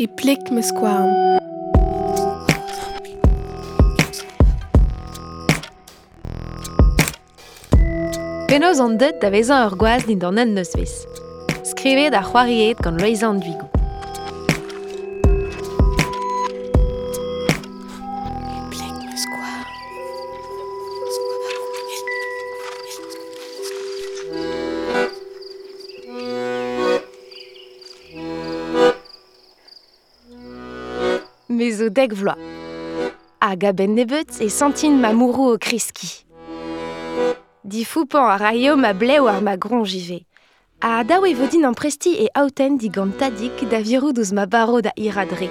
e 0.00 0.06
plik 0.08 0.50
me 0.50 0.62
skouarn. 0.62 1.10
Penaos 8.48 8.80
an 8.80 8.96
da 8.96 9.28
vezan 9.30 9.66
ur 9.68 9.76
gwaz 9.76 10.06
din 10.08 10.18
d'an. 10.22 10.56
Skrivet 11.70 12.14
ar 12.14 12.24
c'hoariet 12.24 12.80
gant 12.80 12.98
duigou. 13.44 13.69
Me 31.60 31.68
zo 31.76 31.90
dek 31.92 32.14
vloa. 32.16 32.38
Hag 33.38 33.64
a 33.68 33.72
ben 33.76 33.92
nebeut 33.92 34.40
e 34.40 34.48
sentin 34.48 34.94
ma 34.96 35.12
mourou 35.12 35.52
o 35.52 35.58
kreski. 35.58 36.24
Di 37.62 37.84
foupan 37.84 38.30
a 38.32 38.36
raio 38.40 38.78
ma 38.80 38.94
bleu 38.94 39.26
ar 39.28 39.42
ma 39.42 39.58
gronjive. 39.60 40.24
A 40.80 41.04
daou 41.04 41.26
e 41.26 41.34
vodin 41.34 41.66
an 41.68 41.76
presti 41.76 42.14
e 42.24 42.30
aoten 42.32 42.78
di 42.80 42.88
gant 42.88 43.18
tadik 43.20 43.68
da 43.68 43.82
virou 43.84 44.14
douz 44.16 44.32
ma 44.32 44.46
baro 44.46 44.80
da 44.80 44.92
iradre. 44.96 45.50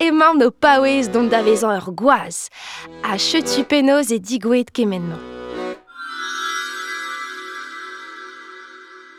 E 0.00 0.10
mar 0.10 0.34
no 0.34 0.50
paouez 0.50 1.06
dont 1.06 1.30
da 1.30 1.42
vezan 1.46 1.78
ur 1.78 1.94
gwaz. 1.94 2.50
A 3.04 3.14
penoz 3.68 4.10
e 4.10 4.18
digouet 4.18 4.72
kemenno. 4.72 5.16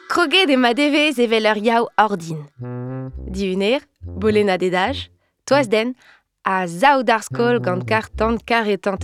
Kroget 0.10 0.50
e 0.50 0.58
ma 0.58 0.74
devez 0.74 1.16
e 1.24 1.28
vel 1.28 1.48
ur 1.48 1.58
yaou 1.58 1.88
ordin. 1.96 2.44
Di 3.32 3.54
uner, 3.56 3.80
bolena 4.02 4.58
toaz 5.46 5.68
den 5.68 5.96
a 6.44 6.68
zaou 6.68 7.04
d'ar 7.04 7.24
skol 7.24 7.60
gant 7.62 7.86
kar 7.88 8.08
tant 8.10 8.42
kar 8.46 8.68
e 8.68 8.78
tant. 8.78 9.04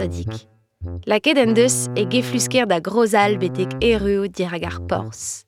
Laket 1.06 1.38
en 1.38 1.54
deus 1.54 1.88
e 1.96 2.06
geflusker 2.10 2.68
da 2.70 2.80
grozal 2.80 3.38
betek 3.42 3.78
erreo 3.82 4.28
dir 4.28 4.50
hag 4.52 4.64
ar 4.64 4.80
porz. 4.90 5.46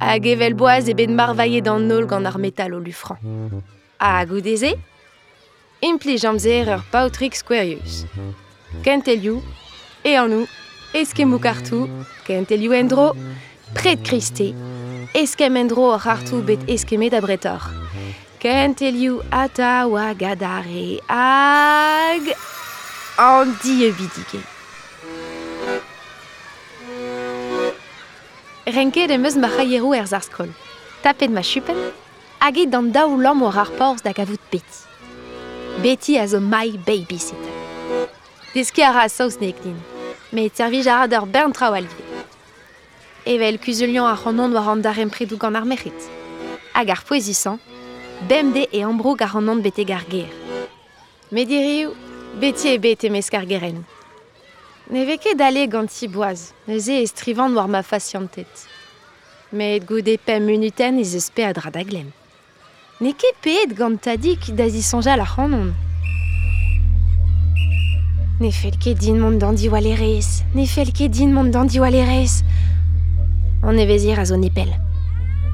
Hag 0.00 0.26
evel 0.26 0.54
boaz 0.54 0.88
e 0.88 0.94
bet 0.94 1.10
marvaillet 1.10 1.64
d'an 1.64 1.86
nol 1.88 2.06
gant 2.06 2.26
ar 2.26 2.38
metal 2.38 2.74
o 2.74 2.80
lufran. 2.80 3.62
A 3.98 4.24
goudeze, 4.28 4.74
impli 5.80 6.18
jamzer 6.18 6.68
ur 6.74 6.82
pautrik 6.92 7.36
skwerioz. 7.36 8.04
Kentelioù, 8.84 9.40
e 10.04 10.16
anou, 10.16 10.44
eskemou 10.92 11.40
kartou, 11.40 11.88
kentelioù 12.26 12.76
endro, 12.76 13.12
pret 13.74 14.02
kriste, 14.04 14.52
eskem 15.14 15.56
endro 15.56 15.90
ar 15.94 16.04
hartou 16.04 16.42
bet 16.44 16.68
eskemet 16.68 17.16
abretor. 17.16 17.64
Bretor. 18.36 18.38
Kentelioù 18.38 19.22
ata 19.30 19.86
oa 19.86 20.14
gadare 20.14 21.00
hag... 21.08 22.36
an 23.18 23.56
di 23.62 23.84
e 23.84 23.92
bidige. 23.92 24.40
Renket 28.66 29.10
em 29.10 29.24
eus 29.24 29.36
ma 29.36 29.48
c'haierou 29.48 29.94
er. 29.94 30.06
Tapet 31.02 31.30
ma 31.30 31.42
chupen, 31.42 31.76
hag 32.40 32.58
e 32.58 32.66
d'an 32.66 32.90
daou 32.92 33.16
lam 33.16 33.40
war 33.42 33.58
ar 33.58 33.96
da 34.02 34.12
gavout 34.12 34.40
Betty. 34.50 34.84
Betty 35.82 36.18
a 36.18 36.26
zo 36.26 36.40
my 36.40 36.76
babysitter. 36.86 37.54
Deski 38.54 38.82
a 38.82 38.92
ra 38.92 39.08
saus 39.08 39.38
nek 39.40 39.62
din, 39.62 39.76
met 40.32 40.56
servij 40.56 40.86
a 40.86 41.00
ra 41.00 41.06
d'ur 41.06 41.26
bern 41.26 41.52
trao 41.52 41.74
alve. 41.74 42.04
Evel 43.24 43.58
kuzulion 43.58 44.06
ar 44.06 44.16
c'hanon 44.16 44.52
war 44.52 44.68
an 44.68 44.82
darem 44.82 45.10
predou 45.10 45.38
gant 45.38 45.56
ar 45.56 45.64
mechit. 45.64 46.00
Hag 46.74 46.90
ar 46.90 47.02
poezisan, 47.06 47.58
bemde 48.28 48.68
e 48.72 48.82
ambro 48.82 49.14
gar 49.14 49.36
an 49.36 49.48
an 49.48 49.62
bete 49.62 49.84
gar 49.84 50.04
ger. 50.10 50.30
Me 51.32 51.44
diriou, 51.44 51.94
Betty 52.40 52.68
e 52.68 52.82
bet 52.82 53.04
emez 53.04 53.30
kar 53.30 53.44
geren. 53.48 53.84
Ne 54.90 55.06
veke 55.06 55.32
dale 55.38 55.64
gant 55.66 55.88
ti 55.88 56.06
boaz, 56.06 56.52
neuze 56.68 57.00
e 57.00 57.06
strivan 57.06 57.54
war 57.56 57.68
ma 57.68 57.82
faciantet. 57.82 58.66
Met 59.52 59.86
goude 59.88 60.18
pem 60.18 60.44
minuten 60.44 60.98
ez 60.98 61.14
eus 61.14 61.30
pe 61.30 61.46
a 61.48 61.52
dra 61.56 61.70
da 61.70 61.82
glem. 61.82 62.12
Ne 63.00 63.14
peet 63.42 63.72
gant 63.72 63.96
tadik 63.96 64.52
da 64.52 64.68
zi 64.68 64.82
sonja 64.82 65.16
la 65.16 65.24
c'hanon. 65.24 65.72
Ne 68.40 68.50
fel 68.52 68.76
din 69.00 69.18
mont 69.18 69.38
d'an 69.38 69.54
diwalerez, 69.54 70.44
ne 70.54 71.08
din 71.08 71.32
mont 71.32 71.50
d'an 71.50 71.64
diwalerez. 71.64 72.44
An 73.62 73.78
e 73.78 73.86
vezir 73.86 74.18
a 74.20 74.24
zo 74.24 74.36
nepel. 74.36 74.85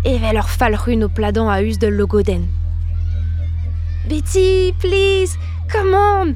Evel 0.05 0.37
ur 0.37 0.49
fal 0.59 0.75
run 0.75 1.05
o 1.05 1.09
pladon 1.09 1.49
a 1.49 1.61
us 1.63 1.79
de 1.79 1.87
logoden. 1.87 2.49
Betty, 4.09 4.75
please, 4.81 5.39
come 5.71 5.95
on! 5.95 6.35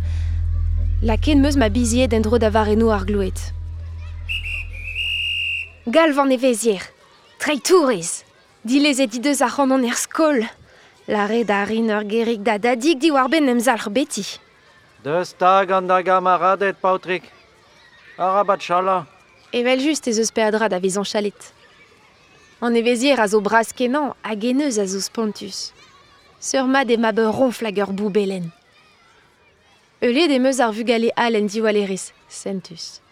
La 1.02 1.16
ken 1.16 1.40
meus 1.42 1.56
ma 1.56 1.68
biziet 1.68 2.08
d'endro 2.08 2.38
da 2.38 2.48
vareno 2.48 2.92
ar 2.94 3.04
glouet. 3.04 3.52
Gal 5.88 6.14
van 6.14 6.30
e 6.30 6.38
vezier. 6.38 6.80
Trei 7.38 7.58
tourez. 7.58 8.22
Dilez 8.64 9.00
e 9.00 9.08
dideus 9.10 9.42
ar 9.42 9.50
c'hanon 9.50 9.82
er 9.82 9.98
skol. 9.98 10.46
La 11.08 11.26
re 11.26 11.42
da 11.42 11.64
rin 11.64 11.90
ur 11.90 12.06
gerig 12.06 12.46
da 12.46 12.58
dadig 12.58 13.00
di 13.02 13.10
war 13.10 13.28
ben 13.28 13.50
emzal 13.50 13.82
ur 13.82 13.90
beti. 13.90 14.24
Deus 15.02 15.34
tag 15.34 15.72
an 15.72 15.88
da 15.88 16.02
gamaradet, 16.02 16.78
Pautrik. 16.80 17.24
Arabat 18.16 18.62
chala. 18.62 19.06
Evel 19.52 19.82
just 19.82 20.06
ez 20.06 20.18
eus 20.18 20.30
pe 20.30 20.46
a 20.46 20.50
dra 20.50 20.68
da 20.68 20.78
vezan 20.78 21.04
chalet. 21.04 21.55
An 22.58 22.74
e 22.74 22.82
vezier 22.82 23.20
a 23.20 23.26
zo 23.28 23.40
bras 23.40 23.72
kenan 23.72 24.14
hag 24.22 24.44
eneus 24.44 24.78
a 24.78 24.86
zo 24.86 25.00
spontus. 25.00 25.72
Sur 26.40 26.64
ma 26.64 26.84
de 26.84 26.96
ma 26.96 27.12
beur 27.12 27.32
ronfl 27.32 27.66
hag 27.66 27.78
ur 27.78 27.92
bou 27.92 28.08
belen. 28.08 28.50
Eulet 30.00 30.28
de 30.28 30.38
meus 30.38 30.58
ar 30.60 30.72
vugale 30.72 31.10
al 31.16 31.34
en 31.34 31.46
diwaleris, 31.46 32.12
sentus. 32.28 33.02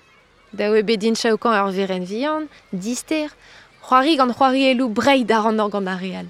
Da 0.53 0.71
oe 0.71 0.82
bedin 0.82 1.15
chaoukan 1.15 1.60
ur 1.60 1.72
veren 1.77 2.06
vian, 2.09 2.49
dister, 2.72 3.28
c'hoari 3.84 4.16
gant 4.16 4.32
c'hoari 4.32 4.71
elou 4.71 4.88
brei 4.88 5.25
dar 5.25 5.47
an 5.47 5.61
gant 5.69 5.88
ar 5.88 6.00
real. 6.00 6.26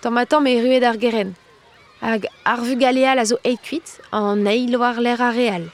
Tamm 0.00 0.42
me 0.42 0.60
ruet 0.62 0.82
ar 0.82 0.98
geren, 0.98 1.36
hag 2.00 2.26
ar 2.44 2.60
vugale 2.66 3.06
al 3.06 3.18
a 3.18 3.24
zo 3.24 3.38
eit 3.44 3.62
kuit 3.62 4.00
an 4.10 4.46
eil 4.46 4.74
war 4.76 4.98
l'er 4.98 5.22
ar 5.22 5.34
real. 5.34 5.70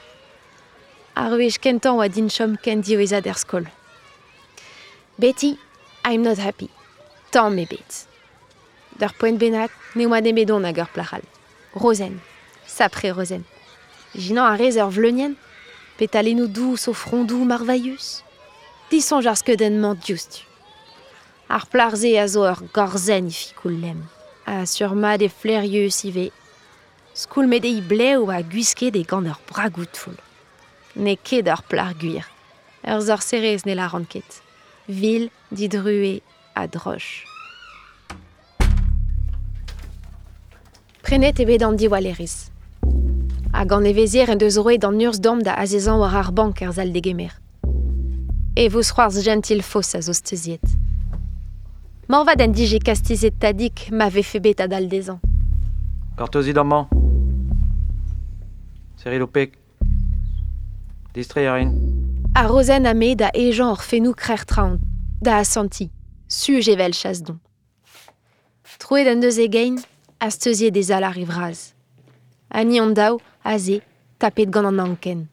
Ar 1.15 1.31
kentan 1.61 1.97
oa 1.97 2.09
chom 2.09 2.57
ken 2.57 2.81
diwezad. 2.81 3.25
Betty, 5.17 5.57
I'm 6.03 6.23
not 6.23 6.37
happy. 6.37 6.69
Tamm 7.31 7.55
me 7.55 7.65
bet. 7.65 8.07
D'ar 8.99 9.13
poent 9.13 9.37
bennak, 9.39 9.71
ne 9.95 10.03
oa 10.09 10.19
demedon 10.19 10.67
hag 10.67 10.81
ur 10.83 10.89
plachal. 10.91 11.23
Rosen, 11.73 12.17
sapre 12.67 13.13
Rosen. 13.15 13.45
Jinan 14.13 14.51
a 14.51 14.57
rez 14.59 14.75
ur 14.75 14.91
vleunien, 14.91 15.37
petalenou 15.97 16.47
douz 16.47 16.89
o 16.89 16.93
frondou 16.93 17.47
marvaillus. 17.47 18.23
Disonj 18.91 19.27
ar 19.27 19.39
mant 19.71 19.95
dioust. 19.95 20.43
Ar 21.47 21.65
plarze 21.67 22.11
a 22.19 22.27
zo 22.27 22.43
ur 22.43 22.59
gorzen 22.73 23.29
fikoul 23.29 23.79
lem. 23.79 24.03
A 24.45 24.65
surma 24.65 25.17
de 25.17 25.29
flerius 25.29 26.03
ive. 26.03 26.31
Skoul 27.13 27.47
me 27.47 27.59
dei 27.59 27.79
bleu 27.79 28.29
a 28.29 28.41
guiske 28.41 28.91
de 28.91 29.03
gant 29.03 29.27
ur 29.27 29.39
bragout 29.47 29.95
foul. 29.95 30.17
Ne 30.95 31.15
ket 31.15 31.47
ur 31.47 31.63
plar 31.63 31.93
guir. 31.93 32.27
Ur 32.83 32.99
zor 32.99 33.21
serez 33.21 33.63
ne 33.65 33.75
la 33.75 33.87
ranket. 33.87 34.44
Vil, 34.87 35.29
didrue 35.51 36.21
a 36.53 36.67
droch. 36.67 37.25
Prenet 41.01 41.39
e 41.39 41.45
bet 41.45 41.63
an 41.65 41.77
diwaleris. 41.77 42.51
Hag 43.53 43.71
an 43.73 43.85
e 43.85 43.93
vezier 43.93 44.29
en 44.29 44.37
deus 44.37 44.59
roet 44.61 44.85
an 44.85 45.01
urs 45.01 45.17
dom 45.21 45.41
da 45.41 45.55
azezan 45.57 45.97
war 45.97 46.13
ar 46.13 46.31
bank 46.31 46.61
er 46.61 46.73
zal 46.73 46.93
degemer. 46.93 47.33
E 48.55 48.69
vos 48.69 48.91
c'hoarz 48.93 49.23
gentil 49.25 49.63
fos 49.63 49.95
a 49.95 50.01
zo 50.01 50.13
steuziet. 50.13 50.65
Morvad 52.07 52.41
en 52.41 52.53
dije 52.53 52.79
kastizet 52.79 53.39
tadik 53.39 53.89
ma 53.91 54.09
ve 54.09 54.21
fe 54.21 54.39
bet 54.39 54.61
a 54.61 54.67
dal 54.67 54.87
dezan. 54.89 55.17
Kartozi 56.17 56.53
damman. 56.53 56.85
Seri 58.97 59.17
lopek. 59.17 59.57
Distre 61.13 61.41
yarin. 61.41 61.84
A 62.37 62.47
rozen 62.47 62.85
a 62.85 62.93
me 62.93 63.15
da 63.15 63.29
ejan 63.33 63.71
ur 63.71 63.79
fenou 63.79 64.11
krer 64.11 64.41
traout, 64.43 64.81
da 65.23 65.37
a 65.39 65.45
santi, 65.47 65.85
suj 66.27 66.67
evel 66.67 66.91
chasdon. 66.91 67.37
Trouet 68.77 69.07
en 69.07 69.21
deus 69.23 69.37
egein, 69.39 69.77
des 70.19 70.91
al 70.91 71.03
arrivraz. 71.07 71.71
Ani 72.51 72.81
an 72.81 72.91
daou, 72.93 73.21
a 73.41 73.57
ze, 73.57 73.79
tapet 74.19 74.51
gant 74.51 74.67
an 74.67 74.79
anken. 74.83 75.29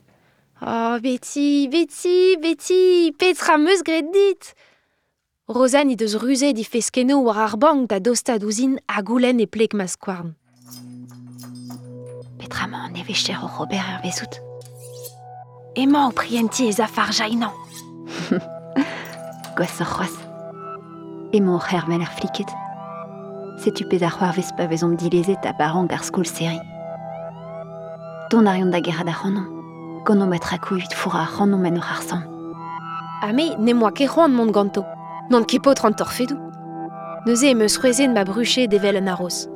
Oh, 0.61 1.01
Betty, 1.03 1.67
Betty, 1.67 2.37
Betty, 2.41 3.11
petra 3.19 3.59
meus 3.59 3.83
gret 3.83 4.07
dit 4.13 4.55
Rosen 5.49 5.91
i 5.91 5.97
deus 5.97 6.15
ruze 6.15 6.53
di 6.55 6.63
feskeno 6.63 7.19
war 7.25 7.39
ar 7.49 7.57
bank 7.59 7.91
da 7.91 7.99
dosta 7.99 8.39
douzin 8.39 8.79
a 8.87 9.03
goulen 9.03 9.41
e 9.41 9.47
plek 9.47 9.75
ma. 9.75 9.87
Petra 12.39 12.69
ma 12.69 12.87
an 12.87 12.95
evecher 12.95 13.43
o 13.43 13.49
Robert 13.59 14.05
vezout. 14.05 14.52
O 15.75 16.11
prienti 16.13 16.69
ez 16.69 16.81
a 16.81 16.87
farjainan. 16.87 17.51
Gwas 19.57 19.81
ar 19.81 19.87
c'hoaz. 19.87 20.15
Emañ 21.33 21.55
o 21.57 21.59
c'her 21.59 21.85
vel 21.89 22.03
ar 22.03 22.13
fliket. 22.13 22.51
Setu 23.57 23.89
pez 23.89 24.03
ar 24.03 24.13
c'hoarvez 24.13 24.53
pa 24.57 24.67
vezom 24.67 24.97
dilezet 24.97 25.47
a 25.47 25.53
baran 25.53 25.87
gar 25.87 26.05
skol 26.05 26.27
seri. 26.27 26.61
Don 28.31 28.47
arion 28.47 28.71
da 28.71 28.81
gerad 28.83 29.09
a 29.09 29.13
c'hanon. 29.13 29.49
Gant 30.05 30.21
o 30.21 30.27
metra 30.27 30.59
kouvit 30.59 30.93
foura 30.93 31.23
a 31.23 31.27
c'hanon 31.27 31.63
men 31.63 31.79
ur 31.79 31.89
arsam. 31.89 32.23
Ha 33.23 33.33
me, 33.33 33.57
ne 33.57 33.73
moa 33.73 33.93
ket 33.93 34.11
c'hoant 34.11 34.29
mont 34.29 34.53
ganto. 34.53 34.85
Non 35.31 35.45
ket 35.45 35.63
pot 35.63 35.81
ran 35.81 35.95
torfedou. 35.95 36.37
Neuze 37.25 37.49
em 37.49 37.63
eus 37.63 37.79
c'hwezet 37.79 38.13
ma 38.13 38.25
bruche 38.25 38.69
devel 38.69 39.01
un 39.01 39.09
arroz. 39.09 39.49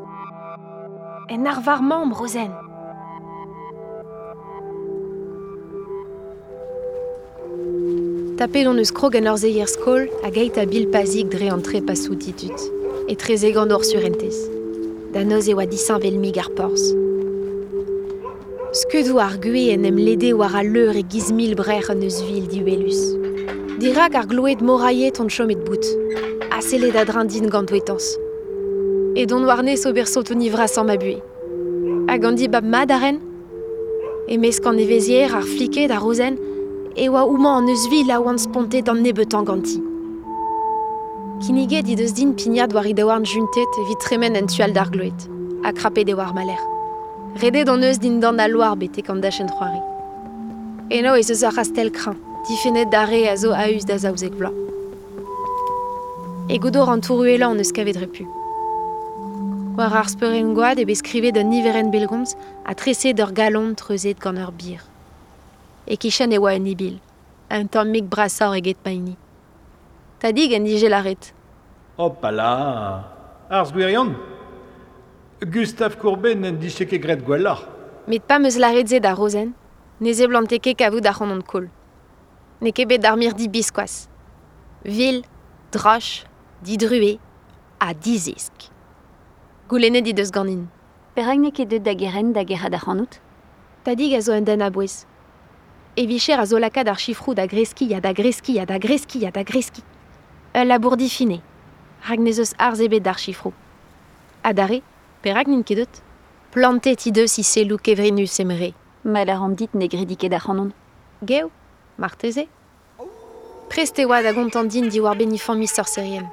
En 1.28 1.44
ar 1.44 1.60
var 1.60 1.82
mamm, 1.82 2.14
Rosen. 2.14 2.65
Tapet 8.36 8.66
on 8.68 8.76
eus 8.76 8.90
krog 8.92 9.14
an 9.16 9.30
ur 9.30 9.38
zeier 9.40 9.64
skol 9.64 10.10
a 10.20 10.28
geit 10.28 10.58
a 10.60 10.66
bil 10.68 10.90
pazik 10.92 11.30
dre 11.32 11.48
an 11.48 11.62
tre 11.64 11.80
ditut. 11.80 12.58
E 13.08 13.16
treze 13.16 13.48
gant 13.54 13.72
ur 13.72 13.82
surentez. 13.82 14.36
Da 15.14 15.24
noz 15.24 15.48
e 15.48 15.54
oa 15.54 15.64
disan 15.64 16.02
vel 16.02 16.18
mig 16.18 16.36
ar 16.36 16.50
porz. 16.50 16.92
En 19.72 19.84
em 19.86 19.96
lede 19.96 20.34
war 20.36 20.54
a 20.54 20.62
leur 20.62 20.96
e 20.96 21.02
gizmil 21.02 21.54
brer 21.54 21.90
an 21.90 22.02
eus 22.02 22.20
vil 22.20 22.46
di 22.46 22.60
welus. 22.62 23.16
Dirak 23.80 24.14
ar 24.14 24.26
gloet 24.26 24.60
moraiet 24.60 25.18
et 25.18 25.64
bout. 25.64 25.84
Asele 26.50 26.92
da 26.92 27.06
drin 27.06 27.28
din 27.28 27.48
gant 27.48 27.70
wetans. 27.70 28.18
E 29.14 29.24
don 29.24 29.46
warne 29.46 29.78
so 29.78 29.94
berso 29.94 30.22
ton 30.22 30.42
ivras 30.42 30.76
an 30.76 30.88
ma 30.88 30.96
bue. 30.98 31.22
A 32.06 32.18
gandi 32.18 32.48
bab 32.48 32.64
mad 32.64 32.90
aren 32.90 33.18
E 34.28 34.36
mes 34.36 34.60
kan 34.60 34.76
evezier 34.76 35.32
ar 35.32 35.42
a 35.42 36.56
e 36.96 37.08
oa 37.10 37.25
ouman 37.28 37.62
an 37.62 37.69
eus 37.69 37.84
vil 37.90 38.10
a 38.10 38.19
oan 38.19 38.38
spontet 38.38 38.88
an 38.88 39.02
ganti. 39.44 39.78
Kinige 41.43 41.82
di 41.82 41.94
deus 41.94 42.12
din 42.12 42.32
pignat 42.34 42.72
war 42.72 42.87
war 43.04 43.22
juntet 43.22 43.70
evit 43.81 44.00
tremen 44.00 44.34
en 44.34 44.46
tual 44.46 44.72
d'ar 44.72 44.88
gloet, 44.90 45.28
a 45.62 45.72
krape 45.72 46.04
de 46.04 46.14
war 46.14 46.32
maler. 46.32 46.62
Redet 47.43 47.69
an 47.69 47.82
eus 47.82 47.98
din 47.98 48.19
dan 48.20 48.40
a 48.40 48.48
loar 48.48 48.76
bete 48.76 49.02
kan 49.02 49.20
dachen 49.20 49.48
c'hoari. 49.48 49.82
Eno 50.90 51.14
ez 51.14 51.28
eus 51.31 51.43
ar 51.43 51.52
rastel 51.52 51.90
kran, 51.90 52.16
difenet 52.48 52.90
dare 52.90 53.28
a 53.28 53.37
zo 53.37 53.52
a 53.52 53.69
eus 53.69 53.84
da 53.84 53.98
zaouzek 53.98 54.34
blanc. 54.38 54.56
E 56.48 56.58
godor 56.58 56.88
an 56.88 57.02
touruelan 57.02 57.50
an 57.50 57.58
eus 57.58 57.72
kavet 57.72 57.96
repu. 58.00 58.25
War 59.76 59.93
ar 59.93 60.08
speuren 60.08 60.54
goad 60.54 60.78
e 60.78 60.87
beskrivet 60.87 61.34
d'un 61.34 61.50
niveren 61.50 61.90
belgomz 61.90 62.37
a 62.64 62.72
trese 62.75 63.12
d'ur 63.12 63.32
galon 63.32 63.75
treuzet 63.75 64.19
gant 64.19 64.40
ur 64.40 64.52
bir. 64.52 64.95
e 65.86 65.96
kichen 65.96 66.32
e 66.32 66.38
oa 66.38 66.54
en 66.54 66.66
ibil, 66.66 66.98
un 67.50 67.68
tamm 67.68 67.90
mik 67.90 68.10
brasaur 68.10 68.56
eget 68.58 68.78
paini. 68.82 69.16
Ta 70.20 70.32
dig 70.32 70.52
en 70.52 70.64
dije 70.64 70.88
laret. 70.90 71.32
Hop 71.96 72.24
ala, 72.24 72.50
ar 73.48 73.66
zgwirion 73.66 74.14
Gustav 75.40 75.96
Courben 76.00 76.44
en 76.44 76.58
dije 76.60 76.86
ket 76.88 77.02
gret 77.02 77.24
gwella. 77.24 77.58
Met 78.08 78.26
pa 78.26 78.38
meus 78.38 78.56
laret 78.58 78.88
zed 78.88 79.06
a 79.06 79.14
rozen, 79.14 79.54
neze 80.00 80.26
blanteke 80.28 80.74
kavout 80.74 81.06
ar 81.06 81.14
c'honon 81.14 81.42
kol. 81.42 81.68
Ne 82.60 82.72
kebet 82.72 83.04
ar 83.04 83.16
mir 83.16 83.34
di 83.36 83.48
biskoaz. 83.48 84.08
Vil, 84.84 85.22
droch, 85.72 86.24
didrué, 86.64 87.18
a 87.80 87.92
dizisk. 87.92 88.70
Goulennet 89.68 90.04
dit 90.06 90.18
eus 90.18 90.32
ganin. 90.32 90.66
Peragnek 91.14 91.60
e 91.60 91.66
deud 91.66 91.84
da 91.84 91.92
geren 91.98 92.32
da 92.32 92.44
gerad 92.44 92.74
ar 92.74 92.80
c'hanout? 92.80 93.20
Ta 93.84 93.94
dig 93.94 94.14
a 94.14 94.20
zo 94.22 94.32
un 94.32 94.44
den 94.44 94.62
a 94.62 94.70
bouez. 94.70 95.04
E 95.98 96.06
vicher 96.06 96.38
a 96.38 96.44
zo 96.44 96.58
lakad 96.58 96.88
ar 96.88 96.98
chifrou 96.98 97.34
da 97.34 97.46
greski 97.46 97.94
a 97.94 98.00
da 98.00 98.12
greski 98.12 98.60
a 98.60 98.66
da 98.66 98.78
greski 98.78 99.25
a 99.26 99.31
da 99.31 99.43
greski. 99.43 99.82
Ul 100.54 100.66
labourdi 100.66 101.08
fine. 101.08 101.40
Rag 102.06 102.20
ne 102.20 102.31
eus 102.31 102.52
ar 102.58 102.75
zebet 102.76 103.02
d'ar 103.02 103.16
chifrou. 103.16 103.54
A 104.44 104.52
dare, 104.52 104.82
perak 105.22 105.46
nin 105.46 105.62
ket 105.64 105.76
deut. 105.76 106.02
Plantet 106.52 107.06
i 107.06 107.12
deus 107.12 107.38
i 107.38 107.43
selou 107.43 107.78
kevrinus 107.78 108.38
emre. 108.40 108.75
Mal 109.04 109.31
a 109.31 109.38
ran 109.38 109.54
dit 109.56 109.72
ne 109.75 109.88
gredi 109.88 110.16
ket 110.16 110.34
a 110.34 110.38
c'hanon. 110.38 110.70
Geo, 111.25 111.50
marteze. 111.96 112.44
Prest 113.70 113.98
oa 114.04 114.20
da 114.22 114.32
gontan 114.32 114.69
din 114.69 114.90
di 114.90 115.00
war 115.00 115.16
benifan 115.16 115.56
mis 115.56 115.72
sorcerien. 115.72 116.28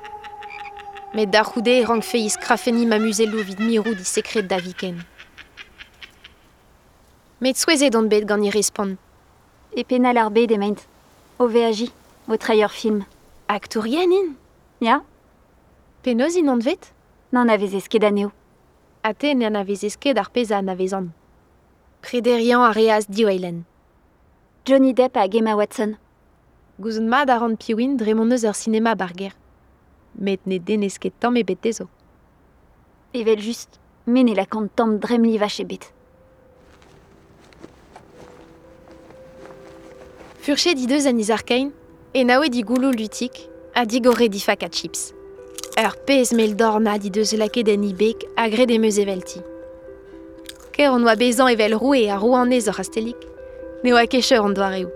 Met 1.13 1.31
da 1.31 1.43
c'houde 1.43 1.85
rang 1.87 2.03
feiz 2.03 2.35
krafeni 2.35 2.85
ma 2.85 2.99
muzelou 2.99 3.43
vid 3.47 3.59
mirou 3.59 3.95
di 3.95 4.03
sekret 4.03 4.47
da 4.47 4.59
viken. 4.59 4.99
Met 7.39 7.55
soueze 7.55 7.89
don 7.89 8.09
bet 8.11 8.27
gant 8.27 8.43
i 8.43 8.51
respon. 9.73 9.79
E 9.79 9.83
penal 9.83 10.17
ar 10.17 10.31
bet 10.31 10.51
ement. 10.51 10.87
O 11.39 11.47
VAJ, 11.47 11.91
o 12.27 12.37
traier 12.37 12.69
film. 12.69 13.05
Aktourien 13.47 14.11
in 14.11 14.35
Ya 14.81 15.01
Penoz 16.03 16.35
in 16.35 16.49
an 16.49 16.59
vet? 16.59 16.93
Nan 17.31 17.49
a 17.49 17.57
vez 17.57 17.73
esket 17.73 18.03
aneo. 18.03 18.31
Ate 19.03 19.33
ne 19.35 19.45
an 19.45 19.55
avez 19.55 19.83
esket 19.83 20.17
ar 20.17 20.29
peza 20.29 20.57
an 20.57 20.69
avezan. 20.69 21.11
Prederian 22.01 22.61
a 22.61 22.71
reaz 22.71 23.07
diweilen. 23.07 23.63
Johnny 24.65 24.93
Depp 24.93 25.17
a 25.17 25.27
Gemma 25.27 25.55
Watson. 25.55 25.97
Gouzoun 26.79 27.07
mad 27.07 27.29
a 27.29 27.39
ran 27.39 27.55
piwin 27.55 27.97
dre 27.97 28.13
mon 28.13 28.31
eus 28.31 28.43
ur 28.43 28.55
cinema 28.55 28.95
barger. 28.95 29.33
Met 30.15 30.45
ne 30.45 30.59
denesket 30.59 31.13
tamm 31.19 31.37
e 31.37 31.43
bet 31.43 31.61
dezo. 31.61 31.87
Evel 33.13 33.41
just, 33.41 33.79
men 34.05 34.29
e 34.29 34.35
la 34.35 34.45
kant 34.45 34.69
tamm 34.75 34.99
drem 34.99 35.23
li 35.23 35.37
vache 35.37 35.65
bet. 35.65 35.91
Furchet 40.43 40.75
di 40.75 40.87
deus 40.87 41.05
an 41.07 41.19
izarkein, 41.23 41.69
e 42.11 42.23
naoe 42.27 42.49
di 42.49 42.63
goulou 42.63 42.91
a 43.75 43.85
digore 43.85 44.27
di 44.27 44.39
fak 44.39 44.63
a 44.63 44.67
chips. 44.67 45.13
Ur 45.79 45.95
pez 46.05 46.33
mel 46.33 46.57
dorna 46.57 46.97
di 46.97 47.09
deus 47.09 47.31
a 47.31 47.47
gre 47.47 48.65
de 48.65 48.77
meus 48.77 48.97
evelti. 48.97 49.39
Ker 50.73 50.91
on 50.91 51.05
oa 51.05 51.15
bezan 51.15 51.47
evel 51.47 51.77
roue 51.79 52.09
a 52.09 52.17
rouanez 52.17 52.67
ur 52.67 52.77
astelik, 52.77 53.15
ne 53.85 53.93
oa 53.93 54.05
kecheur 54.05 54.43
an 54.43 54.53
doare 54.53 54.83
ou. 54.83 54.91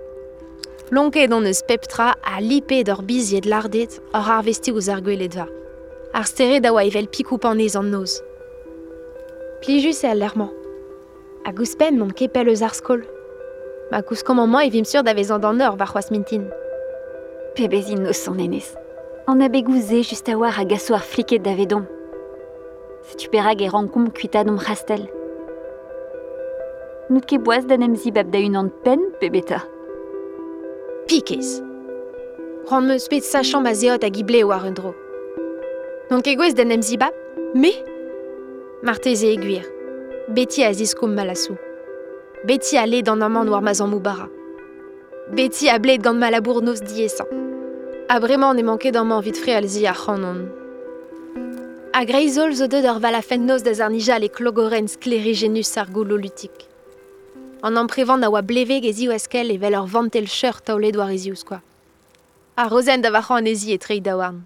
Lonket 0.91 1.31
on 1.31 1.45
eus 1.45 1.63
peptra 1.63 2.17
a 2.25 2.41
lipe 2.41 2.83
d'ur 2.83 3.01
biziet 3.01 3.45
lardet 3.45 4.01
ur 4.13 4.27
ar 4.27 4.43
vesti 4.43 4.73
ouz 4.73 4.89
ar 4.89 4.99
gwelet. 4.99 5.37
Ar 6.13 6.27
da 6.59 6.83
evel 6.83 7.07
pikoup 7.07 7.45
an 7.45 7.61
ez 7.61 7.77
an 7.77 7.89
noz. 7.89 8.19
Plijus 9.61 10.03
e 10.03 10.07
al 10.07 10.17
lerman. 10.17 10.51
A 11.45 11.53
gouspen 11.53 11.97
mont 11.97 12.11
kepel 12.11 12.49
eus. 12.49 13.16
Ma 13.91 14.01
kouskom 14.01 14.39
an 14.39 14.59
e 14.61 14.69
vim 14.69 14.83
sur 14.83 15.03
da 15.03 15.13
vezan 15.13 15.39
d'an 15.39 15.59
eur 15.59 15.75
var 15.77 15.87
c'hoaz 15.87 16.11
mintin. 16.11 16.43
Pebezin 17.55 18.03
nos 18.03 18.17
son 18.17 18.37
enez. 18.37 18.75
An 19.27 19.41
a 19.41 19.47
begouze 19.47 20.03
just 20.03 20.27
a 20.29 20.35
war 20.37 20.59
a 20.59 20.65
gaso 20.65 20.93
ar 20.93 21.01
fliket 21.01 21.43
da 21.43 21.55
vedon. 21.55 21.85
Setu 23.07 23.29
perag 23.29 23.61
e 23.61 23.69
rankom 23.69 24.09
kuita 24.11 24.43
dom 24.43 24.57
rastel. 24.57 25.07
Nout 27.09 27.25
ket 27.25 27.39
boaz 27.39 27.65
da 27.65 27.77
nem 27.77 27.95
zibab 27.95 28.29
da 28.29 28.39
un 28.39 28.57
an 28.57 28.69
pen, 28.83 29.11
pebeta. 29.21 29.63
Pikez. 31.07 31.61
Ran 32.69 32.81
meus 32.81 33.07
bet 33.07 33.23
sachant 33.23 33.63
ma 33.63 33.73
zeot 33.73 34.03
a 34.03 34.09
gible 34.09 34.43
war 34.43 34.65
un 34.65 34.73
dro. 34.73 34.93
Non 36.11 36.21
ket 36.21 36.35
gwez 36.35 36.53
em 36.59 36.81
zibab 36.81 37.13
Me 37.53 37.71
Marteze 38.83 39.31
e 39.31 39.37
gwir. 39.37 39.63
Beti 40.27 40.63
a 40.63 40.71
malassou. 41.07 41.66
Beti 42.45 42.77
a 42.77 42.85
led 42.85 43.09
an 43.09 43.23
amant 43.23 43.49
war 43.49 43.61
mazan 43.61 43.89
moubara. 43.89 44.29
Beti 45.33 45.69
a 45.69 45.79
bled 45.79 46.03
gant 46.03 46.19
malabour 46.19 46.61
nos 46.61 46.81
diesan. 46.81 47.25
A 48.09 48.19
bremañ 48.19 48.55
ne 48.55 48.61
manket 48.61 48.93
d'an 48.93 49.05
man 49.07 49.21
vit 49.21 49.35
fre 49.35 49.55
al 49.57 49.67
zi 49.67 49.87
a 49.87 49.93
c'hanon. 49.93 50.45
A 51.93 52.05
greizol 52.05 52.53
zo 52.53 52.67
deud 52.67 52.85
ur 52.85 52.99
val 52.99 53.15
a 53.15 53.21
fenn 53.23 53.47
nos 53.47 53.63
da 53.63 53.73
zarnijal 53.73 54.23
e 54.23 54.29
klogoren 54.29 54.87
sclerigenus 54.87 55.77
ar 55.77 55.89
golo 55.89 56.15
lutik. 56.15 56.67
An 57.63 57.75
an 57.75 57.87
prevan 57.87 58.23
a 58.23 58.29
oa 58.29 58.43
bleveg 58.43 58.85
e 58.85 58.93
ziou 58.93 59.11
eskel 59.11 59.49
e 59.51 59.57
vel 59.57 59.73
ur 59.81 59.89
vantel 59.89 60.29
cheur 60.29 60.61
taolet 60.61 60.95
war 60.95 61.09
e 61.09 61.33
quoi. 61.43 61.59
A 62.55 62.67
Rosen 62.69 63.01
da 63.01 63.09
vachan 63.09 63.47
e 63.47 63.55
zi 63.55 63.73
e 63.73 63.77
treid 63.79 64.03
da 64.03 64.15
warn. 64.15 64.45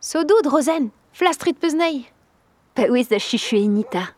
So 0.00 0.22
doud, 0.22 0.46
Rosen, 0.52 0.92
flastrit 1.12 1.58
peus 1.58 1.72
nei? 1.72 2.06
Pa 2.74 2.82
ouez 2.82 3.08
da 3.08 3.18
chichu 3.18 3.56
e 3.56 3.66
nita. 3.68 4.12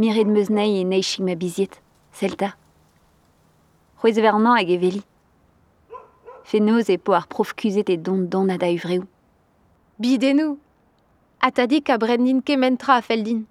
Miret 0.00 0.24
meus 0.24 0.48
nei 0.48 0.80
e 0.80 0.84
neichig 0.84 1.20
ma 1.20 1.34
biziet, 1.36 1.74
selta. 2.16 2.54
C'hwez 4.00 4.16
vernan 4.16 4.56
hag 4.56 4.70
e 4.72 4.78
veli. 4.80 5.02
Fe 6.48 6.56
noz 6.56 6.88
e 6.88 6.96
po 6.96 7.12
ar 7.12 7.26
prof 7.28 7.52
kuzet 7.52 7.92
e 7.92 7.98
don 8.00 8.24
don 8.32 8.48
a 8.48 8.56
da 8.56 8.70
uvreou. 8.72 9.04
Bidenou. 10.00 10.56
A 11.44 11.52
ta 11.52 11.66
dik 11.66 11.90
a 11.92 11.98
bred 12.00 12.24
nin 12.24 12.40
ket 12.40 12.56
mentra 12.56 12.96
a 12.96 13.02
fel 13.02 13.22
din. 13.22 13.44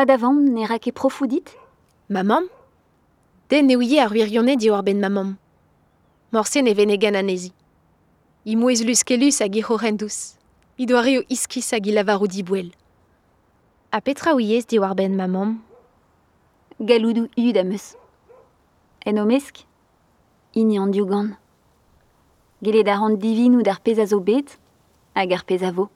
A 0.00 0.06
davan, 0.08 0.48
ne 0.48 0.64
ra 0.64 0.78
ket 0.78 0.96
profou 0.96 1.26
dit 1.28 1.44
Mamam 2.08 2.48
Den 3.50 3.66
ne 3.66 3.76
ouie 3.76 4.00
ar 4.00 4.08
wirionnet 4.16 4.56
di 4.56 4.70
war 4.70 4.82
ben 4.82 4.98
mamam. 4.98 5.36
Morse 6.32 6.62
ne 6.62 6.72
vene 6.72 6.96
gan 6.96 7.20
anezi. 7.20 7.52
I 8.46 8.56
mouez 8.56 8.80
luskelus 8.80 9.42
hag 9.44 9.56
i. 9.56 9.64
I 10.78 10.86
iskis 11.28 11.70
hag 11.72 11.86
i 11.86 11.92
lavarou 11.92 12.26
di 12.26 12.42
bouel. 12.42 12.72
A 13.94 14.00
petra 14.00 14.32
ouiez 14.32 14.64
di 14.64 14.78
war 14.78 14.94
ben 14.94 15.14
mamam 15.14 15.60
Galoudou 16.80 17.28
ud 17.36 17.56
am 17.58 17.72
eus. 17.72 17.94
En 19.04 19.18
o 19.18 19.26
mesk 19.26 19.66
Ini 20.54 20.78
an 20.78 20.90
diougan. 20.90 21.36
Gelet 22.62 22.88
ar 22.88 23.02
an 23.04 23.18
divin 23.20 23.56
ou 23.56 23.62
d'ar 23.62 23.80
pez 23.80 23.98
a 23.98 24.06
zo 24.06 24.20
bet, 24.20 24.56
hag 25.14 25.32
ar 25.32 25.44
pez 25.44 25.62
a 25.62 25.72
vo. 25.72 25.90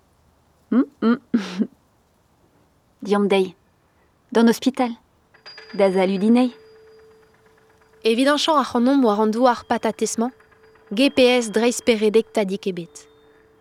Hum, 0.70 0.84
hum. 1.00 1.18
Diomdei. 3.02 3.54
Dans 4.30 4.44
l'hôpital. 4.44 4.90
D'Azaludinei. 5.72 6.52
Evidanchan 8.04 8.60
a 8.60 8.64
c'honom 8.64 9.04
war 9.04 9.20
an 9.20 9.30
douar 9.30 9.64
patatesman, 9.64 10.32
GPS 10.92 11.48
dreiz 11.50 11.80
peredek 11.80 12.32
tadik 12.32 12.66
ebet. 12.66 13.08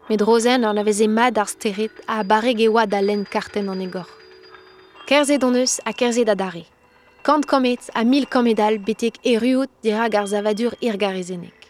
Met 0.10 0.22
rozen 0.22 0.66
an 0.66 0.78
aveze 0.78 1.08
mad 1.08 1.38
ar 1.38 1.48
steret 1.48 2.04
a 2.08 2.24
bare 2.24 2.54
gewa 2.54 2.86
da 2.86 3.00
len 3.00 3.24
karten 3.26 3.70
an 3.70 3.82
egor. 3.82 4.25
Kerze 5.06 5.38
don 5.38 5.54
eus 5.54 5.80
a 5.86 5.94
kerze 5.94 6.24
da 6.26 6.34
dare. 6.34 6.64
Kant 7.22 7.46
komet 7.46 7.92
a 7.94 8.02
mil 8.04 8.26
komedal 8.26 8.80
betek 8.82 9.20
eruot 9.22 9.70
dira 9.84 10.08
gar 10.10 10.26
zavadur 10.26 10.74
ir 10.82 10.98
garezenek. 10.98 11.68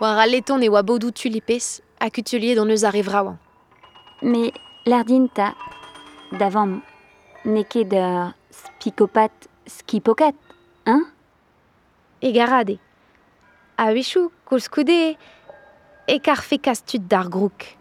War 0.00 0.26
leton 0.26 0.62
e 0.62 0.68
oa 0.68 0.82
bodou 0.82 1.12
tulipes 1.14 1.80
a 2.00 2.10
kutulier 2.10 2.56
don 2.56 2.72
eus 2.74 2.82
a 2.82 2.90
revraouan. 2.90 3.38
Mais 4.22 4.50
l'ardinta, 4.84 5.54
d'avant, 6.32 6.80
n'est 7.44 7.68
que 7.68 7.84
de 7.84 8.02
spicopate 8.50 9.48
skipocat, 9.68 10.34
hein? 10.86 11.04
E 12.20 12.32
garade. 12.32 12.80
A 13.78 13.92
wechou, 13.92 14.32
kolskoude, 14.44 15.14
e 16.08 16.18
kar 16.18 16.42
fe 16.42 16.58
kastud 16.58 17.06
d'ar 17.06 17.30
grouk. 17.30 17.76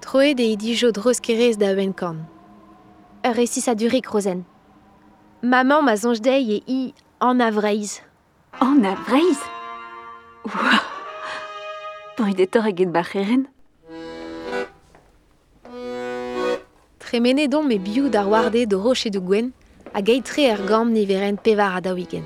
Troe 0.00 0.34
de 0.34 0.42
idijo 0.42 0.90
droskerez 0.90 1.56
da 1.56 1.74
wenkan. 1.74 2.26
Ur 3.26 3.34
resis 3.34 3.68
a 3.68 3.74
durik 3.74 4.08
rozen. 4.08 4.44
Maman 5.42 5.84
ma 5.84 5.96
zonj 5.96 6.20
dei 6.20 6.56
e 6.56 6.62
i 6.66 6.94
an 7.18 7.40
avreiz. 7.40 8.00
En 8.58 8.84
avreiz 8.84 9.38
Ouah 10.44 10.82
Brudetor 12.16 12.66
eget 12.66 12.92
bacheren 12.92 13.46
Tremene 16.98 17.48
don 17.48 17.66
me 17.66 17.78
biou 17.78 18.08
d'ar 18.08 18.28
warde 18.28 18.66
de 18.66 18.76
roche 18.76 19.10
de 19.10 19.20
gwen, 19.20 19.52
a 19.92 20.00
geitre 20.00 20.42
er 20.42 20.60
gam 20.66 20.92
niveren 20.92 21.38
pevar 21.38 21.76
a 21.76 21.80
daouigen. 21.80 22.24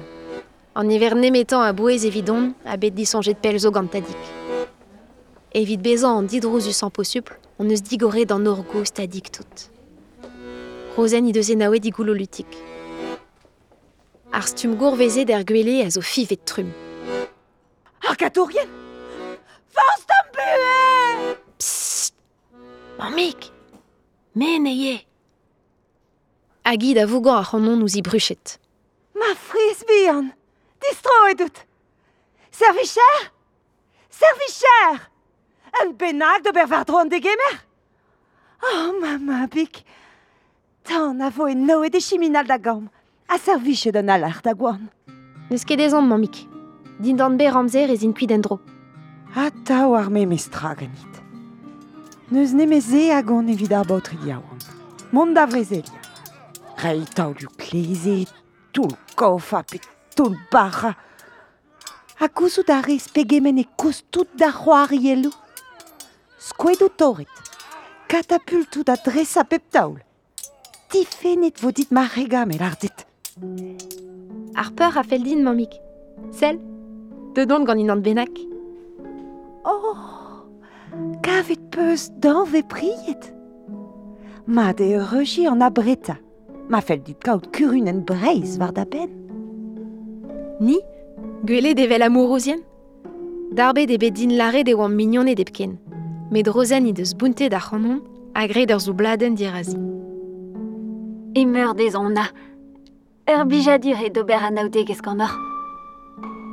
An 0.75 0.87
niver 0.87 1.15
nemetan 1.15 1.63
a 1.63 1.73
bouez 1.73 2.05
evidon 2.05 2.55
a 2.65 2.77
bet 2.77 2.95
disonjet 2.97 3.41
pel 3.41 3.59
zo 3.59 3.71
gantadik. 3.71 4.19
Evit 5.55 5.81
bezan 5.81 6.19
an 6.19 6.27
didrozus 6.27 6.83
an 6.83 6.91
posuple, 6.91 7.39
on 7.59 7.71
eus 7.71 7.83
digore 7.83 8.25
d'an 8.27 8.47
orgo 8.47 8.85
stadik 8.85 9.31
tout. 9.31 9.71
Rosen 10.97 11.27
i 11.29 11.33
deus 11.33 11.51
enaouet 11.51 11.81
digoulo 11.81 12.15
lutik. 12.15 12.51
Ar 14.33 14.47
stum 14.49 14.75
gourveze 14.77 15.25
d'er 15.25 15.45
a 15.45 15.91
zo 15.91 16.01
trum. 16.45 16.73
Ar 18.09 18.17
gatorien 18.17 18.69
Faust 19.71 20.11
am 20.11 20.27
bue 20.33 21.37
Psst 21.59 22.15
Mamik 22.99 23.51
Men 24.35 24.67
eye 24.67 25.07
Agid 26.65 26.99
a 26.99 27.07
vougan 27.07 27.39
a 27.39 27.45
c'hanon 27.45 27.77
nous 27.77 27.97
i 27.97 28.03
bruchet. 28.03 28.59
Ma 29.15 29.35
frisbian 29.35 30.33
Distro 30.81 31.35
tout 31.39 31.57
Servicher 32.51 33.31
an 35.81 35.93
bennak 35.99 36.45
d'ober 36.45 36.69
war 36.71 36.85
droan 36.85 37.09
de 37.09 37.21
gemer. 37.21 37.57
Oh, 38.63 38.93
mama, 39.01 39.47
bik, 39.47 39.85
tan 40.83 41.21
a 41.21 41.31
vo 41.31 41.47
e 41.47 41.55
noe 41.55 41.91
de 41.91 42.01
chiminal 42.01 42.47
da 42.47 42.59
gamm, 42.59 42.89
a 43.29 43.39
serviche 43.39 43.93
d'an 43.93 44.09
alar 44.09 44.41
da 44.43 44.53
gwan. 44.53 44.89
Neus 45.51 45.65
ket 45.65 45.81
ezan, 45.81 46.07
mamik. 46.09 46.47
Din 47.01 47.17
d'an 47.17 47.37
be 47.37 47.51
ramzer 47.51 47.91
ez 47.91 48.03
in 48.03 48.15
kuit 48.15 48.33
en 48.33 48.41
dro. 48.41 48.61
A 49.37 49.51
ta 49.67 49.89
war 49.89 50.11
me 50.11 50.25
me 50.27 50.39
stragenit. 50.39 51.15
Neus 52.31 52.53
ne 52.53 52.67
me 52.67 52.81
ze 52.81 53.11
a 53.11 53.21
gant 53.23 53.49
evit 53.49 53.73
ar 53.73 53.85
botri 53.85 54.17
diaouan. 54.23 54.61
Mont 55.13 55.35
da 55.35 55.47
vrezelia. 55.47 56.01
Rei 56.79 57.05
tau 57.15 57.35
du 57.35 57.47
kleze, 57.49 58.25
tout 58.73 58.97
kofa 59.17 59.63
pe 59.63 59.79
tout 60.17 60.37
barra. 60.51 60.95
A 62.21 62.29
kouzout 62.29 62.71
a 62.71 62.81
rez 62.81 63.09
pegemen 63.13 63.59
e 63.59 63.67
kous 63.77 64.03
tout 64.11 64.29
da 64.39 64.51
c'hoari 64.53 65.11
elou. 65.13 65.33
skouedou 66.45 66.91
torret. 66.97 67.29
Katapultou 68.09 68.85
da 68.85 68.97
dresa 69.01 69.45
pep 69.49 69.65
taoul. 69.73 70.01
Tifenet 70.93 71.61
vo 71.63 71.73
dit 71.73 71.91
ma 71.91 72.05
regamel 72.07 72.63
ar 72.63 72.77
dit. 72.81 73.05
Ar 74.55 74.71
peur 74.77 74.99
a 75.01 75.03
fel 75.03 75.25
din, 75.25 75.43
mamik. 75.43 75.73
Sel, 76.31 76.61
de 77.35 77.47
don 77.49 77.65
gant 77.67 77.81
inan 77.81 78.03
benak. 78.05 78.31
Oh, 79.65 80.45
kavet 81.25 81.71
peus 81.73 82.11
dan 82.21 82.45
ve 82.53 82.63
priet. 82.63 83.33
Ma 84.47 84.73
de 84.73 84.99
regi 85.11 85.49
an 85.49 85.65
abreta. 85.65 86.19
Ma 86.69 86.81
fel 86.81 87.01
dit 87.05 87.19
kaout 87.25 87.49
kurun 87.53 87.89
en 87.89 88.05
breiz 88.05 88.59
war 88.61 88.73
da 88.73 88.85
ben. 88.85 89.11
Ni, 90.61 90.79
gwele 91.45 91.75
devel 91.75 92.05
amourosien. 92.05 92.63
Darbe 93.55 93.87
de 93.87 93.99
bedin 93.99 94.37
lare 94.37 94.63
de 94.65 94.77
oan 94.77 94.95
mignonne 94.95 95.33
e 95.33 95.35
depken. 95.35 95.79
I 96.33 96.93
deus 96.93 97.15
bunte 97.15 97.49
da 97.49 97.61
c'hanon, 97.61 98.01
a 98.35 98.47
gred 98.49 98.71
ur 98.71 98.81
zo 98.81 98.93
bladen 98.93 99.35
dirazi. 99.35 99.77
Et 101.35 101.45
meur 101.45 101.75
des 101.75 101.97
on 101.97 102.17
a. 102.17 102.27
Ur 103.29 103.45
bijadur 103.45 104.01
e 104.03 104.11
d'ober 104.11 104.43
a 104.43 104.51
naoudeg 104.51 104.91
eskannor. 104.91 105.31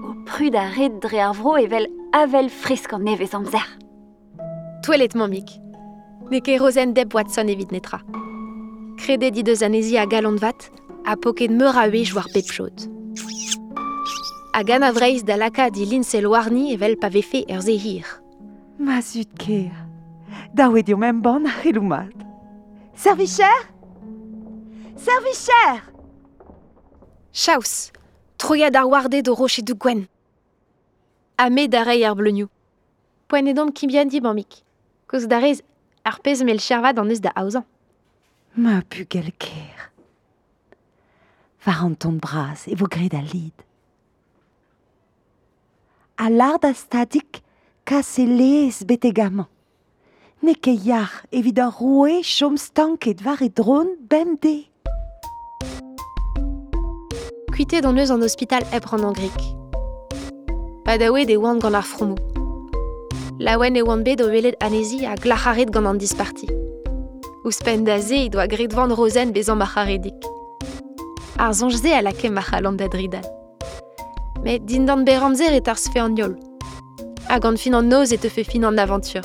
O 0.06 0.14
prud 0.26 0.56
a 0.56 0.70
red 0.76 1.00
dre 1.02 1.20
ar 1.20 1.34
vro 1.34 1.58
evel 1.58 1.88
avel 2.14 2.50
frisk 2.50 2.94
an 2.94 3.04
nevez 3.04 3.34
amzer. 3.34 3.66
Toilet 4.84 5.16
mamik. 5.16 5.50
Ne 6.30 6.42
ket 6.42 6.60
rozen 6.62 6.94
deb 6.94 7.14
Watson 7.14 7.50
evit 7.50 7.72
netra. 7.72 8.02
Krede 8.98 9.32
di 9.32 9.44
deus 9.44 9.62
anezi 9.62 9.98
a 9.98 10.06
galon 10.06 10.38
vat, 10.38 10.70
a 11.06 11.16
poket 11.16 11.50
meur 11.50 11.78
a 11.78 11.88
wech 11.90 12.14
war 12.14 12.28
pep 12.34 12.46
chod. 12.46 12.88
A 14.54 14.64
gan 14.64 14.84
a 14.84 14.92
vreiz 14.92 15.24
da 15.24 15.38
laka 15.38 15.70
di 15.70 15.86
linsel 15.86 16.28
warni 16.28 16.74
evel 16.74 16.98
pa 16.98 17.10
vefe 17.10 17.46
ur 17.50 17.62
ze 17.62 17.78
hir. 18.82 18.86
Ma 18.86 19.02
zut 19.02 19.30
ker. 19.38 19.72
Da 20.54 20.70
oe 20.70 20.84
dio 20.84 20.98
mem 20.98 21.22
ban 21.22 21.46
a 21.46 21.50
c'helou 21.50 21.88
Servicher 22.96 23.72
Servicher 24.98 25.82
Chaus, 27.34 27.92
troia 28.38 28.70
d'ar 28.70 28.90
warde 28.90 29.22
de 29.22 29.32
roche 29.32 29.62
du 29.62 29.74
gwen. 29.74 30.08
Ame 31.38 31.68
darei 31.68 32.04
ar 32.04 32.16
bleugnoù. 32.16 32.50
Poen 33.28 33.48
e 33.48 33.54
dom 33.54 33.72
kimbian 33.72 34.10
di 34.10 34.20
mamik. 34.22 34.64
Koz 35.08 35.28
darez 35.28 35.62
ar 36.04 36.20
pez 36.20 36.44
mel 36.44 36.60
chervad 36.60 37.00
an 37.00 37.10
eus 37.10 37.22
da 37.22 37.32
aouzan. 37.36 37.64
Ma 38.56 38.82
pugel 38.82 39.32
ker. 39.40 39.92
Var 41.66 41.84
an 41.86 41.96
ton 41.96 42.20
bras 42.20 42.68
e 42.68 42.76
vo 42.76 42.86
gred 42.86 43.14
a 43.14 43.22
lid. 43.22 43.64
A 46.18 46.30
lard 46.30 46.66
a 46.66 46.74
stadik 46.74 47.42
kase 47.92 48.24
lez 48.26 48.88
betegaman. 48.88 49.48
Ne 50.44 50.54
ke 50.56 50.72
yar 50.72 51.12
evit 51.38 51.58
ar 51.60 51.74
roe 51.76 52.22
chom 52.24 52.56
stanket 52.56 53.20
var 53.26 53.42
e 53.44 53.50
dron 53.50 53.90
bem 54.10 54.38
de. 54.44 54.56
Kuite 57.52 57.82
don 57.84 58.00
eus 58.00 58.14
an 58.16 58.24
hospital 58.24 58.64
ep 58.72 58.86
an 58.94 59.12
grik. 59.18 59.40
Pa 60.86 60.96
daouet 61.02 61.30
e 61.30 61.36
oan 61.36 61.60
gant 61.60 61.76
ar 61.76 61.84
fromou. 61.84 62.16
Laouen 63.40 63.76
e 63.76 63.84
oan 63.84 64.06
bet 64.08 64.24
o 64.24 64.30
welet 64.32 64.56
anezi 64.64 65.04
a 65.06 65.16
glacharet 65.16 65.74
gant 65.74 65.88
an 65.88 66.00
disparti. 66.00 66.48
Ouspen 67.44 67.84
da 67.84 68.00
ze 68.00 68.22
i 68.26 68.30
doa 68.30 68.48
gret 68.48 68.72
van 68.74 68.96
rozen 68.96 69.34
bezan 69.34 69.58
macharedik. 69.58 70.30
Ar 71.36 71.52
zonj 71.54 71.76
ze 71.84 71.92
a 71.92 72.02
lake 72.02 72.32
machalant 72.32 72.78
da 72.80 72.88
dridal. 72.88 73.28
Met 74.44 74.66
din 74.68 74.86
dan 74.86 75.04
beramzer 75.04 75.52
et 75.60 75.68
ar 75.68 75.76
sfe 75.76 76.00
an 76.00 76.16
yol. 76.16 76.51
Hag 77.32 77.46
an 77.46 77.56
fin 77.56 77.74
an 77.74 77.86
noz 77.88 78.12
et 78.12 78.20
te 78.20 78.28
fe 78.28 78.44
fin 78.44 78.66
an 78.68 78.76
aventur. 78.76 79.24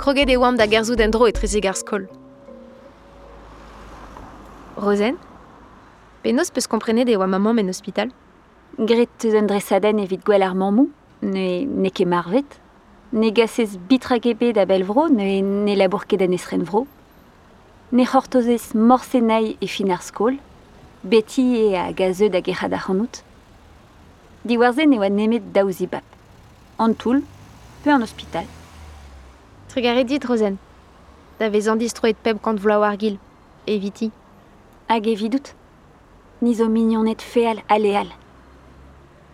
Kroget 0.00 0.30
e 0.32 0.36
oam 0.40 0.56
da 0.56 0.64
gerzou 0.64 0.96
dendro 0.96 1.26
et 1.28 1.36
trezeg 1.36 1.66
ar 1.68 1.76
skol. 1.76 2.06
Rosen? 4.80 5.18
Penos 6.22 6.48
peus 6.48 6.64
komprenet 6.72 7.10
e 7.12 7.18
oa 7.18 7.26
maman 7.28 7.58
men 7.58 7.68
hospital? 7.68 8.08
Gret 8.78 9.12
teus 9.20 9.36
un 9.36 9.50
dresaden 9.50 10.00
evit 10.00 10.24
gwell 10.24 10.40
ar 10.40 10.54
mammou, 10.56 10.88
ne, 11.20 11.66
ne 11.66 11.90
ket 11.92 12.08
marvet. 12.08 12.56
Ne 13.12 13.28
gasez 13.28 13.76
bitra 13.76 14.16
gebe 14.16 14.54
da 14.56 14.64
bel 14.64 14.86
vro, 14.88 15.10
ne, 15.12 15.42
ne 15.42 15.74
labour 15.76 16.06
ket 16.08 16.24
an 16.24 16.32
esren 16.32 16.64
vro. 16.64 16.86
Ne 17.92 18.06
c'hortozez 18.08 18.70
morsenai 18.72 19.58
e 19.60 19.68
fin 19.68 19.92
ar 19.92 20.00
skol, 20.00 20.40
beti 21.04 21.44
e 21.58 21.76
a 21.76 21.90
gazeu 21.92 22.32
da 22.32 22.40
gerad 22.40 22.72
ar 22.72 22.86
c'hanout. 22.86 23.20
Diwarze 24.48 24.88
ne 24.88 24.96
oa 24.96 25.12
nemet 25.12 25.52
daouzi 25.52 25.90
An 26.80 26.94
toul, 26.94 27.20
peu 27.84 27.90
an 27.92 28.00
hospital. 28.00 28.46
Tregare 29.68 30.02
dit 30.02 30.24
Rosen. 30.24 30.56
Da 31.38 31.50
vez 31.50 31.68
an 31.68 31.76
distroet 31.76 32.16
pep 32.22 32.38
kant 32.40 32.56
vloa 32.56 32.78
war 32.80 32.96
gil. 32.96 33.18
Eviti. 33.68 34.10
Hag 34.88 35.06
evidout. 35.06 35.52
Ni 36.40 36.54
zo 36.54 36.70
mignonnet 36.72 37.20
feal 37.20 37.60
aleal. 37.68 38.08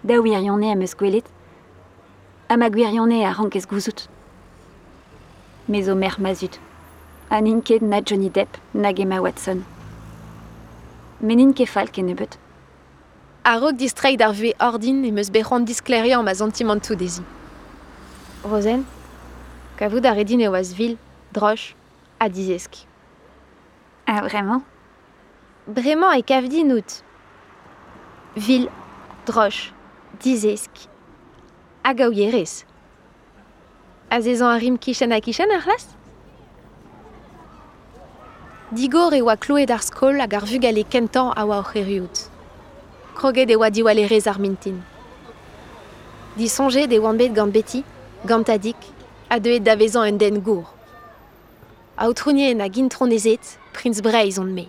Da 0.02 0.18
ouirione 0.18 0.72
am 0.72 0.82
eus 0.82 0.96
gwelet. 0.98 1.30
Amaguirione 2.48 3.22
a 3.22 3.30
rankes 3.30 3.68
gouzout. 3.70 4.08
Mais 5.68 5.86
Omer 5.88 6.18
mazut. 6.18 6.58
A 7.30 7.40
ninket 7.40 7.82
na 7.82 8.00
Johnny 8.00 8.28
Depp 8.28 8.58
na 8.74 8.92
Gemma 8.92 9.20
Watson. 9.20 9.62
Menin 11.20 11.54
ke 11.54 11.70
falk 11.70 11.98
en 11.98 12.10
ebet. 12.10 12.40
A 13.46 13.60
rog 13.62 13.78
distreik 13.78 14.18
d'ar 14.18 14.34
vue 14.34 14.50
ordin 14.58 15.04
e 15.06 15.12
meus 15.12 15.30
berrand 15.30 15.62
disklerian 15.62 16.24
ma 16.26 16.34
sentimentou 16.34 16.98
dezi. 16.98 17.22
Rosen, 18.46 18.84
kavout 19.76 20.04
a 20.06 20.12
redin 20.12 20.40
e 20.40 20.48
oaz 20.48 20.72
vil, 20.72 20.96
droch, 21.34 21.74
a 22.20 22.28
dizesk. 22.28 22.86
Ah, 24.06 24.22
vraiment? 24.22 24.62
Bremañ 25.66 26.20
e 26.20 26.22
kavdi 26.22 26.62
nout. 26.64 27.02
Vil, 28.36 28.68
droch, 29.26 29.72
dizesk. 30.22 30.88
A 31.82 31.90
ouierez. 31.90 32.64
A 34.10 34.20
zezan 34.20 34.50
a 34.54 34.58
rim 34.58 34.78
a 34.78 35.14
ar 35.14 35.66
las 35.66 35.96
Digor 38.72 39.14
e 39.14 39.22
oa 39.22 39.36
kloet 39.36 39.70
ar 39.70 39.82
skol 39.82 40.18
hag 40.20 40.34
ar 40.34 40.44
vug 40.44 40.64
ale 40.64 40.84
kentan 40.84 41.32
a 41.36 41.44
oa 41.46 41.60
oc'heriout. 41.62 42.30
Kroget 43.14 43.50
e 43.50 43.56
oa 43.56 43.70
diwalerez 43.70 44.26
ar 44.26 44.38
mintin. 44.38 44.82
Di 46.36 46.48
sonje 46.48 46.86
de 46.86 46.98
oan 46.98 47.16
bet 47.16 47.32
gant 47.32 47.52
beti, 47.52 47.84
gant 48.24 48.44
tadik, 48.44 48.76
a 49.28 49.38
deet 49.38 49.64
da 49.64 49.74
vezan 49.76 50.12
un 50.12 50.18
den 50.18 50.40
gour. 50.40 50.64
A 51.96 52.08
gintron 52.68 53.10
ezet, 53.10 53.58
prince 53.72 54.00
breiz 54.00 54.38
on 54.38 54.54
me. 54.54 54.68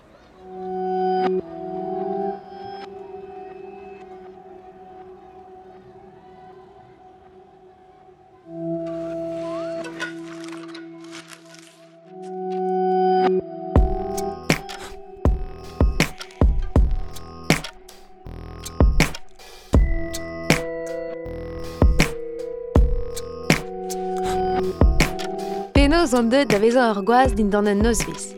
Penaos 26.07 26.23
an 26.23 26.29
deut 26.31 26.47
da 26.47 26.57
vezan 26.63 26.95
ur 26.95 27.03
gwaz 27.03 27.33
din 27.35 27.49
dan 27.51 27.67
un 27.67 27.81
nozviz. 27.83 28.31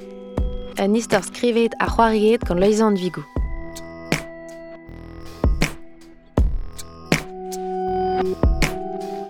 Un 0.81 0.95
istor 0.97 1.21
skrivet 1.21 1.75
a 1.77 1.85
c'hoariet 1.85 2.41
gant 2.47 2.57
leizan 2.57 2.95
vigou. 2.97 3.21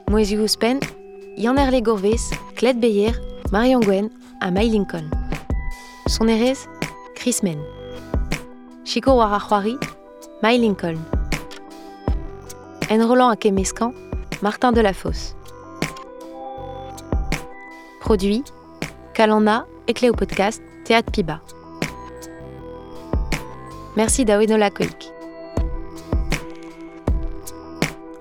Moezi 0.08 0.38
ouspen, 0.40 0.80
Yann 1.36 1.60
Erle 1.60 1.82
Gourvez, 1.82 2.30
Cled 2.56 2.80
Beyer, 2.80 3.20
Marion 3.52 3.82
Gwen 3.82 4.08
a 4.40 4.52
May 4.52 4.70
Lincoln. 4.70 5.10
Son 6.08 6.30
erez, 6.30 6.64
Chris 7.16 7.44
Men. 7.44 7.60
Chico 8.86 9.18
war 9.18 9.34
ar 9.34 9.42
c'hoari, 9.42 9.76
May 10.42 10.58
Lincoln. 10.58 11.04
En 12.90 13.04
Roland 13.04 13.32
a 13.32 13.36
Kemescan, 13.36 13.92
Martin 14.42 14.72
Delafosse. 14.72 15.39
Produit 18.00 18.44
Kalanda 19.14 19.66
et 19.88 19.94
Cléo 19.94 20.14
Podcast 20.14 20.62
Théâtre 20.86 21.12
Piba. 21.12 21.42
Merci 23.96 24.26
d'Awenola 24.26 24.70
Koik. 24.70 25.12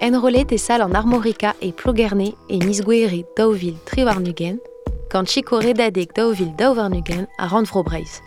Enrôlé 0.02 0.44
des 0.44 0.58
salles 0.58 0.82
en 0.82 0.92
armorica 0.92 1.54
et 1.60 1.72
ploguerné 1.72 2.34
et 2.48 2.58
misgueri 2.58 3.24
Dauville 3.36 3.76
Triwarnugen, 3.84 4.58
quand 5.10 5.26
Chico 5.26 5.56
Redadek 5.56 6.14
Dauville 6.14 6.54
Dauvernugen 6.56 7.26
à 7.38 7.46
Randvrobreis. 7.46 8.20